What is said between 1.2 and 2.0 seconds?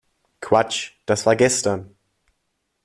war gestern!